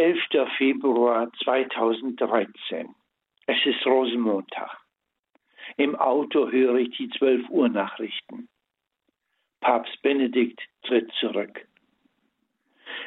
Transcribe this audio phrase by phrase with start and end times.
[0.00, 0.48] 11.
[0.56, 2.88] Februar 2013.
[3.46, 4.78] Es ist Rosenmontag.
[5.76, 8.48] Im Auto höre ich die 12 Uhr Nachrichten.
[9.60, 11.68] Papst Benedikt tritt zurück.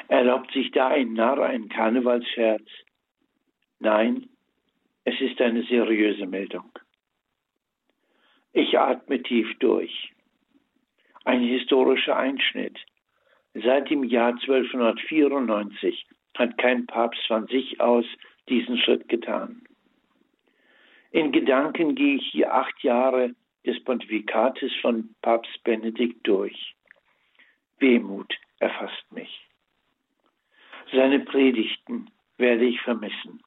[0.08, 2.70] Erlaubt sich da ein Narr einen Karnevalsscherz?
[3.80, 4.30] Nein,
[5.04, 6.72] es ist eine seriöse Meldung.
[8.52, 10.14] Ich atme tief durch.
[11.26, 12.78] Ein historischer Einschnitt.
[13.56, 16.06] Seit dem Jahr 1294
[16.38, 18.06] hat kein Papst von sich aus
[18.50, 19.62] diesen Schritt getan.
[21.12, 26.76] In Gedanken gehe ich hier acht Jahre des Pontifikates von Papst Benedikt durch.
[27.78, 29.48] Wehmut erfasst mich.
[30.92, 33.42] Seine Predigten werde ich vermissen.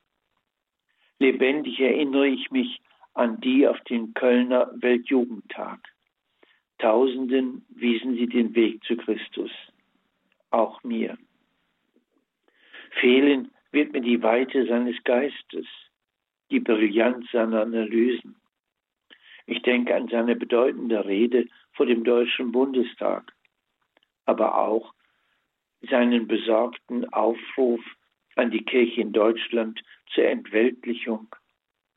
[1.18, 2.80] Lebendig erinnere ich mich
[3.14, 5.80] an die auf dem Kölner Weltjugendtag.
[6.78, 9.50] Tausenden wiesen sie den Weg zu Christus,
[10.50, 11.16] auch mir.
[13.00, 15.66] Fehlen wird mir die Weite seines Geistes,
[16.50, 18.36] die Brillanz seiner Analysen.
[19.46, 23.32] Ich denke an seine bedeutende Rede vor dem Deutschen Bundestag,
[24.24, 24.94] aber auch
[25.82, 27.80] seinen besorgten Aufruf
[28.34, 29.82] an die Kirche in Deutschland
[30.12, 31.28] zur Entweltlichung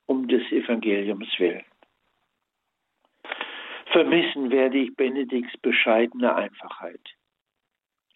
[0.06, 1.64] um des Evangeliums willen.
[3.92, 7.02] Vermissen werde ich Benedikts bescheidene Einfachheit.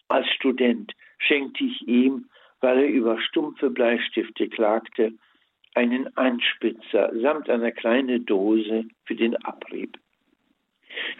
[0.08, 2.28] Als Student schenkte ich ihm,
[2.64, 5.12] weil er über stumpfe Bleistifte klagte,
[5.74, 9.98] einen Anspitzer samt einer kleinen Dose für den Abrieb.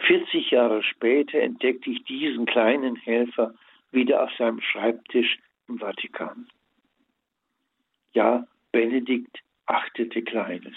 [0.07, 3.53] 40 Jahre später entdeckte ich diesen kleinen Helfer
[3.91, 6.47] wieder auf seinem Schreibtisch im Vatikan.
[8.13, 10.75] Ja, Benedikt achtete Kleines.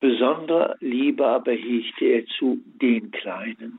[0.00, 3.78] Besondere Liebe aber hegte er zu den Kleinen.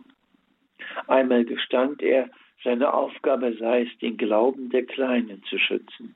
[1.08, 2.32] Einmal gestand er,
[2.64, 6.16] seine Aufgabe sei es, den Glauben der Kleinen zu schützen.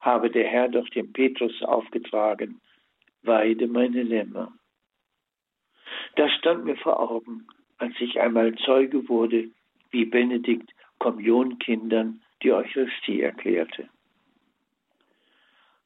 [0.00, 2.60] Habe der Herr doch dem Petrus aufgetragen,
[3.22, 4.52] weide meine Lämmer.
[6.16, 7.46] Das stand mir vor Augen,
[7.78, 9.50] als ich einmal Zeuge wurde,
[9.90, 13.88] wie Benedikt Kommunionkindern die Eucharistie erklärte.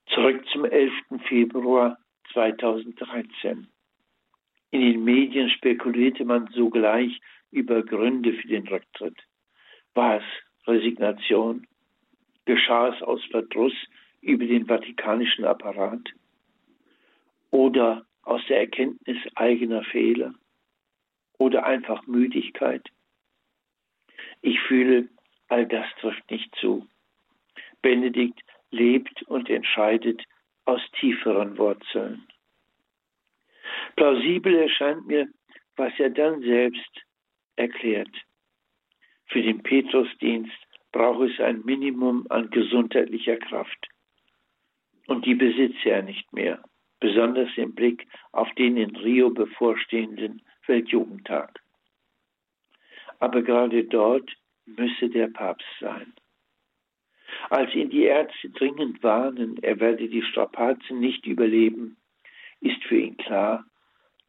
[0.06, 0.92] Zurück zum 11.
[1.28, 1.98] Februar
[2.32, 3.68] 2013.
[4.70, 7.20] In den Medien spekulierte man sogleich
[7.50, 9.16] über Gründe für den Rücktritt.
[9.94, 10.24] War es
[10.66, 11.66] Resignation?
[12.44, 13.74] Geschah es aus Verdruss
[14.20, 16.08] über den vatikanischen Apparat?
[17.50, 20.34] Oder aus der Erkenntnis eigener Fehler?
[21.38, 22.86] Oder einfach Müdigkeit?
[24.42, 25.08] Ich fühle,
[25.48, 26.86] all das trifft nicht zu.
[27.82, 30.22] Benedikt lebt und entscheidet
[30.64, 32.26] aus tieferen Wurzeln.
[33.96, 35.28] Plausibel erscheint mir,
[35.76, 37.04] was er dann selbst
[37.56, 38.14] erklärt.
[39.28, 40.56] Für den Petrusdienst
[40.92, 43.88] braucht es ein Minimum an gesundheitlicher Kraft.
[45.06, 46.62] Und die besitze er nicht mehr,
[47.00, 51.60] besonders im Blick auf den in Rio bevorstehenden Weltjugendtag.
[53.18, 54.30] Aber gerade dort
[54.66, 56.12] müsse der Papst sein.
[57.50, 61.96] Als ihn die Ärzte dringend warnen, er werde die Strapazen nicht überleben,
[62.60, 63.64] ist für ihn klar,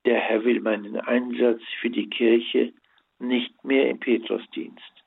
[0.05, 2.73] der Herr will meinen Einsatz für die Kirche
[3.19, 5.03] nicht mehr im Petrusdienst,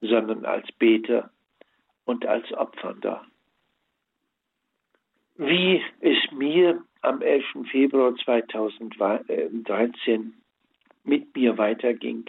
[0.00, 1.30] sondern als Beter
[2.04, 3.24] und als Opfernder.
[5.36, 7.44] Wie es mir am 11.
[7.70, 10.34] Februar 2013
[11.04, 12.24] mit mir weiterging.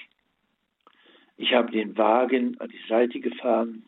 [1.37, 3.83] Ich habe den Wagen an die Seite gefahren,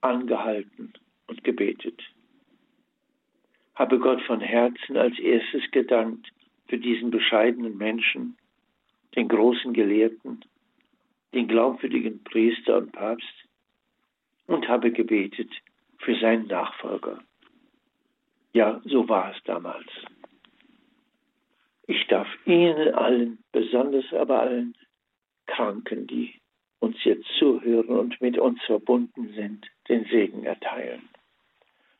[0.00, 0.92] angehalten
[1.26, 2.02] und gebetet.
[3.74, 6.32] Habe Gott von Herzen als erstes gedankt
[6.66, 8.36] für diesen bescheidenen Menschen,
[9.14, 10.44] den großen Gelehrten,
[11.48, 13.26] den glaubwürdigen Priester und Papst
[14.46, 15.50] und habe gebetet
[15.98, 17.18] für seinen Nachfolger.
[18.52, 19.88] Ja, so war es damals.
[21.86, 24.74] Ich darf Ihnen allen, besonders aber allen
[25.46, 26.34] Kranken, die
[26.80, 31.08] uns jetzt zuhören und mit uns verbunden sind, den Segen erteilen.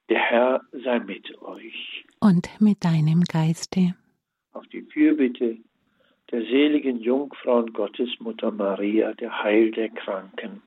[0.09, 2.05] Der Herr sei mit euch.
[2.21, 3.95] Und mit deinem Geiste.
[4.53, 5.59] Auf die Fürbitte
[6.31, 10.63] der seligen Jungfrau und Gottesmutter Maria, der Heil der Kranken,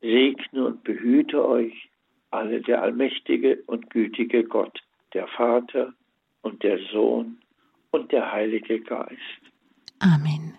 [0.00, 1.88] segne und behüte euch
[2.30, 4.80] alle der allmächtige und gütige Gott,
[5.14, 5.94] der Vater
[6.42, 7.38] und der Sohn
[7.90, 9.40] und der Heilige Geist.
[10.00, 10.54] Amen.